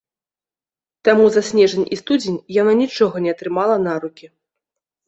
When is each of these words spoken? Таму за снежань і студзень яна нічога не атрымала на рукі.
Таму 1.09 1.25
за 1.35 1.41
снежань 1.51 1.87
і 1.97 2.01
студзень 2.01 2.43
яна 2.61 2.73
нічога 2.83 3.15
не 3.29 3.39
атрымала 3.39 3.75
на 3.89 3.93
рукі. 4.05 4.27